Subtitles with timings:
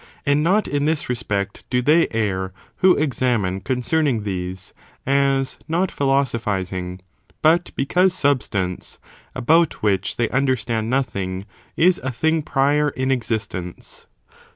[0.25, 4.73] And not in this respect do they err who examine concerning these,
[5.05, 7.01] as not philosophising,
[7.43, 8.97] but because substance,
[9.35, 11.45] about which they understand nothing,
[11.77, 14.07] is a thing prior in existence.